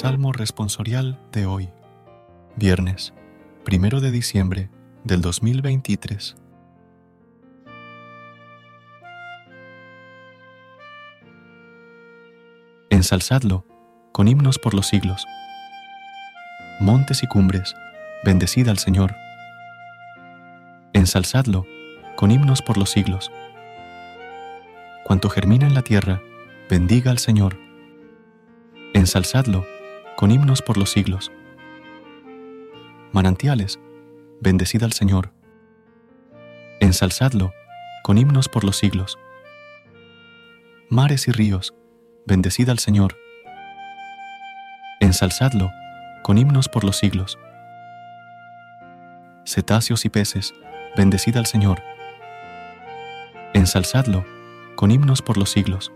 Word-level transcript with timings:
Salmo 0.00 0.32
responsorial 0.32 1.18
de 1.32 1.44
hoy, 1.46 1.70
viernes, 2.54 3.12
primero 3.64 4.00
de 4.00 4.12
diciembre 4.12 4.70
del 5.02 5.20
2023. 5.20 6.36
Ensalzadlo 12.90 13.66
con 14.12 14.28
himnos 14.28 14.60
por 14.60 14.72
los 14.72 14.86
siglos. 14.86 15.26
Montes 16.78 17.24
y 17.24 17.26
cumbres, 17.26 17.74
bendecid 18.22 18.68
al 18.68 18.78
Señor. 18.78 19.16
Ensalzadlo 20.92 21.66
con 22.14 22.30
himnos 22.30 22.62
por 22.62 22.78
los 22.78 22.90
siglos. 22.90 23.32
Cuanto 25.04 25.28
germina 25.28 25.66
en 25.66 25.74
la 25.74 25.82
tierra, 25.82 26.22
bendiga 26.70 27.10
al 27.10 27.18
Señor. 27.18 27.58
Ensalzadlo 28.94 29.66
con 30.18 30.32
himnos 30.32 30.62
por 30.62 30.76
los 30.78 30.90
siglos. 30.90 31.30
Manantiales, 33.12 33.78
bendecid 34.40 34.82
al 34.82 34.92
Señor. 34.92 35.30
Ensalzadlo 36.80 37.52
con 38.02 38.18
himnos 38.18 38.48
por 38.48 38.64
los 38.64 38.76
siglos. 38.76 39.16
Mares 40.88 41.28
y 41.28 41.30
ríos, 41.30 41.72
bendecid 42.26 42.68
al 42.68 42.80
Señor. 42.80 43.16
Ensalzadlo 44.98 45.70
con 46.24 46.36
himnos 46.36 46.68
por 46.68 46.82
los 46.82 46.96
siglos. 46.96 47.38
Cetáceos 49.46 50.04
y 50.04 50.08
peces, 50.08 50.52
bendecid 50.96 51.36
al 51.36 51.46
Señor. 51.46 51.80
Ensalzadlo 53.54 54.24
con 54.74 54.90
himnos 54.90 55.22
por 55.22 55.36
los 55.36 55.50
siglos. 55.50 55.92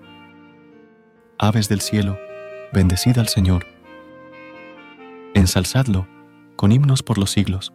Aves 1.40 1.68
del 1.68 1.80
cielo, 1.80 2.20
bendecid 2.72 3.18
al 3.18 3.26
Señor 3.26 3.66
ensalzadlo 5.42 6.06
con 6.54 6.70
himnos 6.70 7.02
por 7.02 7.18
los 7.18 7.32
siglos. 7.32 7.72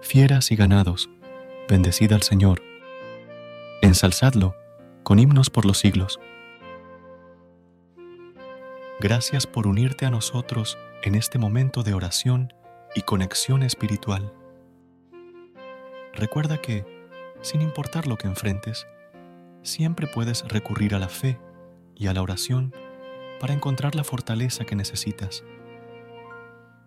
Fieras 0.00 0.50
y 0.50 0.56
ganados, 0.56 1.08
bendecid 1.68 2.12
al 2.12 2.22
Señor, 2.22 2.60
ensalzadlo 3.82 4.56
con 5.04 5.20
himnos 5.20 5.48
por 5.48 5.64
los 5.64 5.78
siglos. 5.78 6.18
Gracias 8.98 9.46
por 9.46 9.68
unirte 9.68 10.06
a 10.06 10.10
nosotros 10.10 10.76
en 11.04 11.14
este 11.14 11.38
momento 11.38 11.84
de 11.84 11.94
oración 11.94 12.52
y 12.96 13.02
conexión 13.02 13.62
espiritual. 13.62 14.32
Recuerda 16.14 16.60
que, 16.60 16.84
sin 17.42 17.62
importar 17.62 18.08
lo 18.08 18.16
que 18.16 18.26
enfrentes, 18.26 18.88
siempre 19.62 20.08
puedes 20.08 20.42
recurrir 20.48 20.96
a 20.96 20.98
la 20.98 21.08
fe 21.08 21.38
y 21.94 22.08
a 22.08 22.12
la 22.12 22.22
oración 22.22 22.74
para 23.38 23.54
encontrar 23.54 23.94
la 23.94 24.02
fortaleza 24.02 24.64
que 24.64 24.74
necesitas. 24.74 25.44